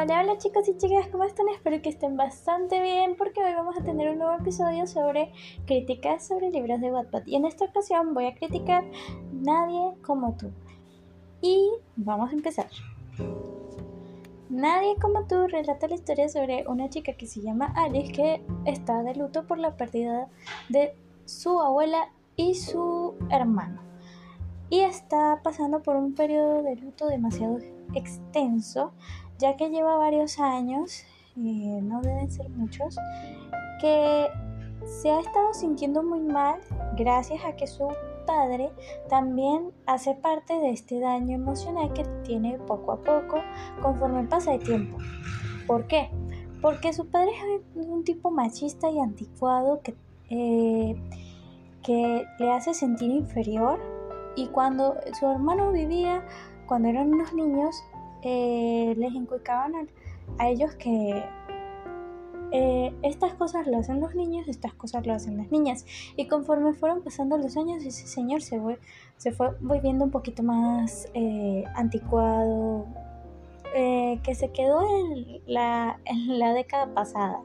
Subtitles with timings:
[0.00, 1.48] Hola, hola chicos y chicas, ¿cómo están?
[1.48, 5.32] Espero que estén bastante bien porque hoy vamos a tener un nuevo episodio sobre
[5.66, 8.84] críticas sobre libros de Wattpad y en esta ocasión voy a criticar
[9.32, 10.52] Nadie como tú.
[11.40, 12.68] Y vamos a empezar.
[14.48, 19.02] Nadie como tú relata la historia sobre una chica que se llama Alice que está
[19.02, 20.28] de luto por la pérdida
[20.68, 23.82] de su abuela y su hermano.
[24.70, 27.58] Y está pasando por un periodo de luto demasiado
[27.94, 28.92] extenso
[29.38, 31.04] ya que lleva varios años,
[31.36, 32.96] eh, no deben ser muchos,
[33.80, 34.26] que
[34.84, 36.60] se ha estado sintiendo muy mal
[36.96, 37.88] gracias a que su
[38.26, 38.70] padre
[39.08, 43.38] también hace parte de este daño emocional que tiene poco a poco
[43.82, 44.98] conforme pasa el tiempo.
[45.66, 46.10] ¿Por qué?
[46.60, 47.30] Porque su padre
[47.76, 49.94] es un tipo machista y anticuado que,
[50.30, 50.96] eh,
[51.82, 53.78] que le hace sentir inferior
[54.36, 56.24] y cuando su hermano vivía,
[56.66, 57.82] cuando eran unos niños,
[58.22, 59.72] eh, les inculcaban
[60.38, 61.24] a, ellos que
[62.52, 65.84] eh, estas cosas lo hacen los niños, estas cosas lo hacen las niñas.
[66.16, 68.78] Y conforme fueron pasando los años, ese señor se fue,
[69.16, 72.86] se fue volviendo un poquito más eh, anticuado,
[74.22, 77.40] que se quedó en la, en la década pasada.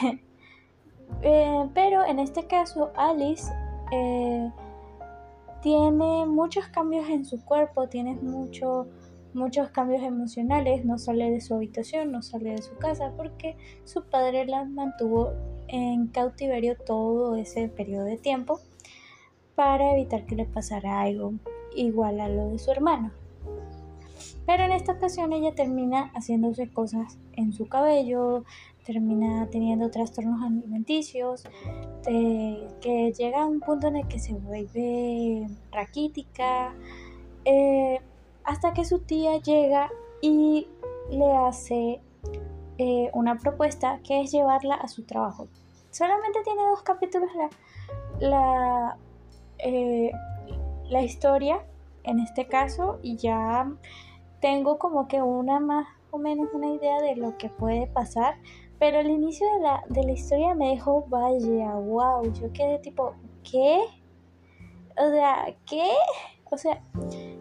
[1.74, 3.52] pero en este caso, Alice
[5.60, 8.86] tiene muchos cambios en su cuerpo, tiene mucho
[9.36, 14.02] muchos cambios emocionales, no sale de su habitación, no sale de su casa porque su
[14.02, 15.32] padre la mantuvo
[15.68, 18.60] en cautiverio todo ese periodo de tiempo
[19.54, 21.34] para evitar que le pasara algo
[21.74, 23.12] igual a lo de su hermano.
[24.46, 28.44] Pero en esta ocasión ella termina haciéndose cosas en su cabello,
[28.84, 31.42] termina teniendo trastornos alimenticios,
[32.04, 36.74] que llega a un punto en el que se vuelve raquítica.
[37.44, 38.00] Eh,
[38.46, 39.90] hasta que su tía llega
[40.22, 40.68] y
[41.10, 42.00] le hace
[42.78, 45.48] eh, una propuesta que es llevarla a su trabajo.
[45.90, 47.48] Solamente tiene dos capítulos la,
[48.28, 48.98] la,
[49.58, 50.12] eh,
[50.88, 51.64] la historia
[52.04, 53.70] en este caso y ya
[54.40, 58.36] tengo como que una más o menos una idea de lo que puede pasar.
[58.78, 63.14] Pero el inicio de la, de la historia me dejó, vaya, wow, yo quedé tipo,
[63.50, 63.80] ¿qué?
[64.98, 65.88] O sea, ¿qué?
[66.50, 66.82] O sea,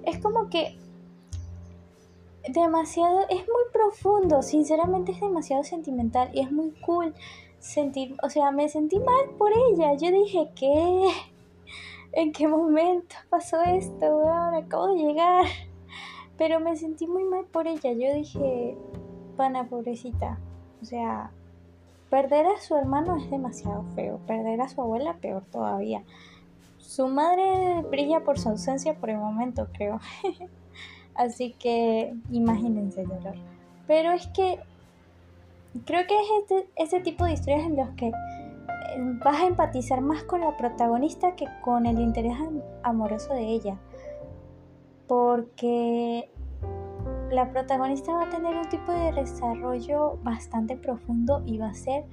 [0.05, 0.77] es como que
[2.49, 7.13] demasiado, es muy profundo, sinceramente es demasiado sentimental y es muy cool
[7.59, 11.07] sentir, o sea, me sentí mal por ella, yo dije, ¿qué?
[12.11, 14.05] ¿En qué momento pasó esto?
[14.05, 15.45] Ahora acabo de llegar.
[16.37, 18.77] Pero me sentí muy mal por ella, yo dije,
[19.37, 20.37] pana pobrecita,
[20.81, 21.31] o sea,
[22.09, 26.03] perder a su hermano es demasiado feo, perder a su abuela peor todavía.
[26.77, 29.99] Su madre brilla por su ausencia por el momento, creo.
[31.15, 33.35] Así que imagínense el dolor.
[33.87, 34.59] Pero es que
[35.85, 38.13] creo que es este, ese tipo de historias en los que eh,
[39.23, 42.35] vas a empatizar más con la protagonista que con el interés
[42.83, 43.77] amoroso de ella.
[45.07, 46.29] Porque
[47.31, 52.05] la protagonista va a tener un tipo de desarrollo bastante profundo y va a ser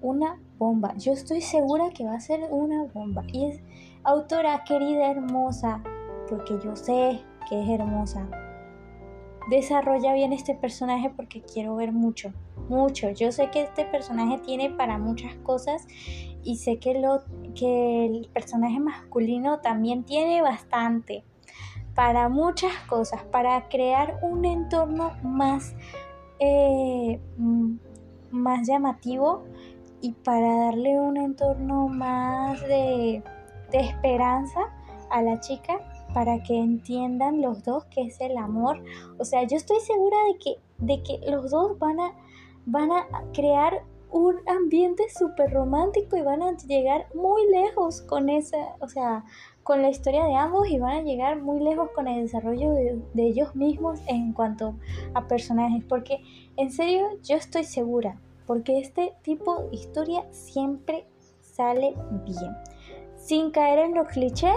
[0.00, 0.94] una bomba.
[0.96, 3.24] Yo estoy segura que va a ser una bomba.
[3.32, 3.60] Y es
[4.04, 5.82] autora querida, hermosa,
[6.28, 8.28] porque yo sé que es hermosa.
[9.50, 12.32] Desarrolla bien este personaje porque quiero ver mucho,
[12.68, 13.10] mucho.
[13.10, 15.86] Yo sé que este personaje tiene para muchas cosas
[16.44, 17.22] y sé que, lo,
[17.54, 21.24] que el personaje masculino también tiene bastante
[21.94, 25.74] para muchas cosas, para crear un entorno más,
[26.38, 27.18] eh,
[28.30, 29.44] más llamativo
[30.00, 33.22] y para darle un entorno más de,
[33.72, 34.60] de esperanza
[35.10, 35.80] a la chica
[36.14, 38.82] para que entiendan los dos qué es el amor.
[39.18, 42.12] O sea, yo estoy segura de que, de que los dos van a,
[42.66, 48.56] van a crear un ambiente súper romántico y van a llegar muy lejos con esa,
[48.80, 49.24] o sea,
[49.62, 53.02] con la historia de ambos y van a llegar muy lejos con el desarrollo de,
[53.12, 54.76] de ellos mismos en cuanto
[55.14, 55.84] a personajes.
[55.84, 56.22] Porque
[56.56, 61.06] en serio, yo estoy segura, porque este tipo de historia siempre
[61.40, 61.94] sale
[62.24, 62.56] bien.
[63.16, 64.56] Sin caer en los clichés,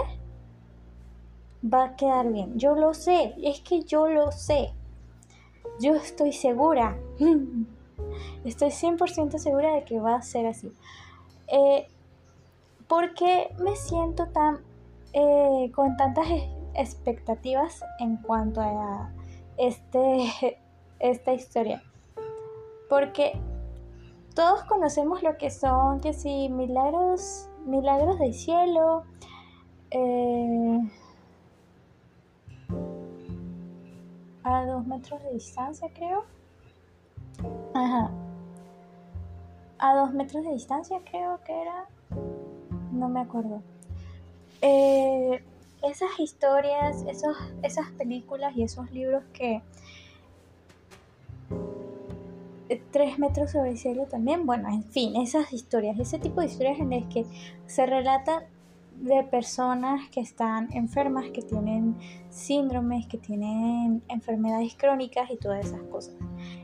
[1.62, 2.58] va a quedar bien.
[2.58, 4.72] Yo lo sé, es que yo lo sé.
[5.80, 6.96] Yo estoy segura.
[8.44, 10.72] Estoy 100% segura de que va a ser así.
[11.48, 11.86] Eh,
[12.88, 14.60] ¿Por qué me siento tan
[15.12, 16.26] eh, con tantas
[16.74, 19.10] expectativas en cuanto a
[19.56, 20.58] este,
[20.98, 21.82] esta historia?
[22.88, 23.40] Porque
[24.34, 29.04] todos conocemos lo que son, que si milagros, milagros del cielo,
[29.90, 30.80] eh,
[34.44, 36.24] a dos metros de distancia, creo.
[37.74, 38.10] Ajá.
[39.78, 41.86] A dos metros de distancia creo que era.
[42.92, 43.62] No me acuerdo.
[44.60, 45.42] Eh,
[45.82, 49.62] esas historias, esos, esas películas y esos libros que...
[52.90, 56.78] Tres metros sobre el cielo también, bueno, en fin, esas historias, ese tipo de historias
[56.78, 57.26] en las que
[57.66, 58.44] se relatan
[59.00, 61.96] de personas que están enfermas, que tienen
[62.30, 66.14] síndromes, que tienen enfermedades crónicas y todas esas cosas.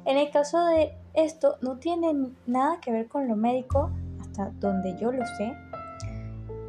[0.04, 2.14] En el caso de esto, no tiene
[2.46, 3.90] nada que ver con lo médico,
[4.20, 5.54] hasta donde yo lo sé.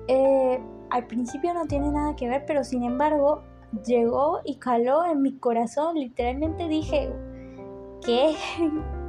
[0.07, 0.59] Eh,
[0.89, 3.44] al principio no tiene nada que ver, pero sin embargo
[3.85, 5.95] llegó y caló en mi corazón.
[5.95, 7.11] Literalmente dije,
[8.06, 8.35] ¿qué?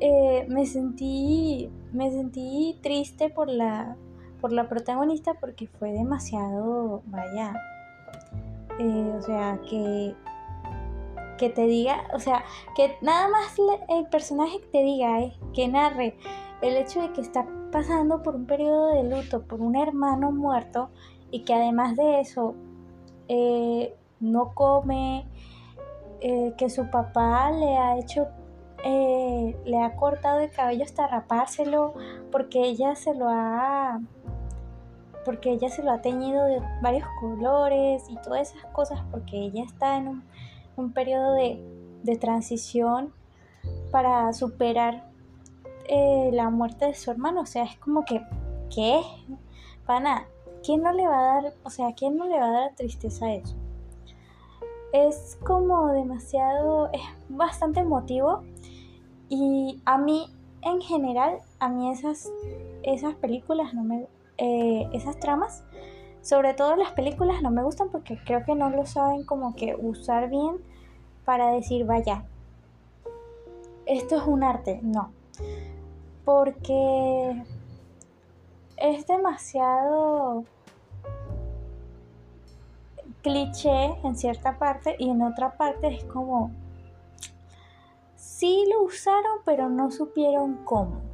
[0.00, 3.96] Eh, me sentí me sentí triste por la
[4.44, 7.54] por la protagonista porque fue demasiado vaya
[8.78, 10.14] eh, o sea que
[11.38, 12.44] que te diga o sea
[12.76, 13.56] que nada más
[13.88, 16.18] el personaje te diga eh, que narre
[16.60, 20.90] el hecho de que está pasando por un periodo de luto por un hermano muerto
[21.30, 22.54] y que además de eso
[23.28, 25.26] eh, no come,
[26.20, 28.28] eh, que su papá le ha hecho,
[28.84, 31.94] eh, le ha cortado el cabello hasta rapárselo
[32.30, 34.00] porque ella se lo ha
[35.24, 39.64] porque ella se lo ha teñido de varios colores y todas esas cosas porque ella
[39.64, 40.22] está en
[40.76, 41.64] un, periodo de,
[42.02, 43.12] de, transición
[43.90, 45.10] para superar
[46.32, 47.42] la muerte de su hermano.
[47.42, 48.22] O sea, es como que,
[48.74, 49.00] ¿qué?
[49.86, 50.26] Pana,
[50.64, 53.26] ¿quién no le va a dar, o sea, quién no le va a dar tristeza
[53.26, 53.54] a eso?
[54.92, 58.42] Es como demasiado, es bastante emotivo
[59.28, 60.26] y a mí
[60.62, 62.32] en general, a mí esas,
[62.82, 64.06] esas películas no me,
[64.38, 65.64] eh, esas tramas,
[66.22, 69.76] sobre todo las películas no me gustan porque creo que no lo saben como que
[69.76, 70.56] usar bien
[71.24, 72.24] para decir, vaya,
[73.86, 75.10] esto es un arte, no.
[76.24, 77.42] Porque
[78.76, 80.44] es demasiado
[83.22, 86.50] cliché en cierta parte y en otra parte es como
[88.16, 91.13] sí lo usaron pero no supieron cómo.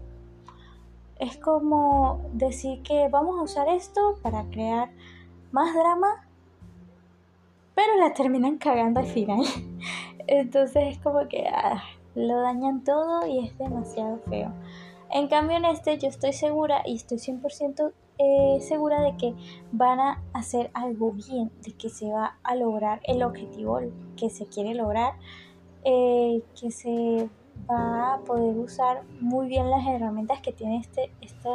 [1.20, 4.90] Es como decir que vamos a usar esto para crear
[5.52, 6.26] más drama,
[7.74, 9.44] pero la terminan cagando al final.
[10.26, 11.82] Entonces es como que ah,
[12.14, 14.50] lo dañan todo y es demasiado feo.
[15.10, 19.34] En cambio en este yo estoy segura y estoy 100% eh, segura de que
[19.72, 23.80] van a hacer algo bien, de que se va a lograr el objetivo
[24.16, 25.14] que se quiere lograr,
[25.84, 27.28] eh, que se
[27.68, 31.50] va a poder usar muy bien las herramientas que tiene este, esta,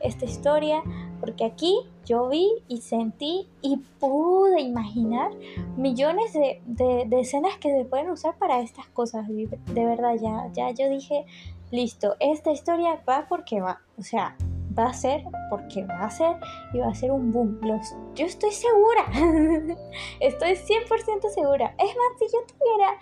[0.00, 0.82] esta historia,
[1.20, 5.30] porque aquí yo vi y sentí y pude imaginar
[5.76, 9.26] millones de, de, escenas que se pueden usar para estas cosas.
[9.28, 11.26] De verdad, ya, ya yo dije,
[11.70, 14.36] listo, esta historia va porque va, o sea,
[14.78, 16.36] va a ser porque va a ser
[16.72, 17.58] y va a ser un boom.
[17.62, 19.06] Los, yo estoy segura,
[20.20, 21.74] estoy 100% segura.
[21.78, 22.92] Es más, si yo tuviera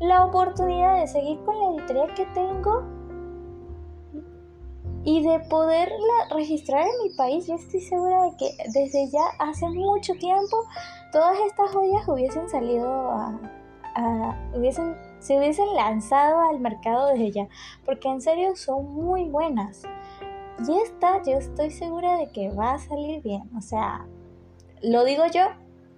[0.00, 2.82] la oportunidad de seguir con la editorial que tengo
[5.04, 9.68] y de poderla registrar en mi país, yo estoy segura de que desde ya hace
[9.68, 10.56] mucho tiempo
[11.12, 13.38] todas estas joyas hubiesen salido a,
[14.54, 17.48] hubiesen se hubiesen lanzado al mercado desde ya,
[17.84, 19.82] porque en serio son muy buenas.
[20.68, 24.06] Y esta yo estoy segura de que va a salir bien, o sea,
[24.82, 25.46] lo digo yo,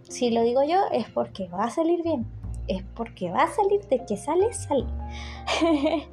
[0.02, 2.26] si lo digo yo es porque va a salir bien,
[2.68, 4.86] es porque va a salir de que sale, sale.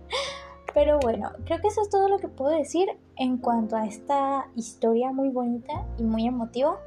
[0.73, 4.47] Pero bueno, creo que eso es todo lo que puedo decir en cuanto a esta
[4.55, 6.79] historia muy bonita y muy emotiva.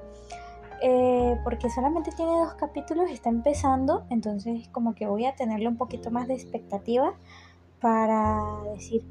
[0.82, 5.78] Eh, porque solamente tiene dos capítulos, está empezando, entonces como que voy a tenerle un
[5.78, 7.14] poquito más de expectativa
[7.80, 8.42] para
[8.74, 9.02] decir,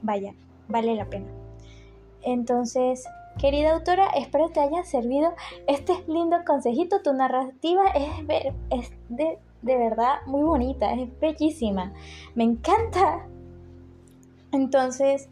[0.00, 0.34] vaya,
[0.68, 1.26] vale la pena.
[2.22, 3.06] Entonces,
[3.38, 5.34] querida autora, espero te haya servido
[5.66, 7.02] este lindo consejito.
[7.02, 11.92] Tu narrativa es, ver, es de, de verdad muy bonita, es bellísima,
[12.34, 13.26] me encanta.
[14.52, 15.28] Entonces,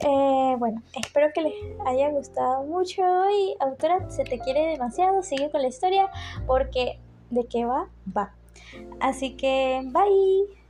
[0.00, 1.54] eh, bueno, espero que les
[1.86, 6.10] haya gustado mucho y autora, se te quiere demasiado, sigue con la historia
[6.46, 6.98] porque
[7.30, 8.34] de qué va, va.
[9.00, 10.63] Así que, bye.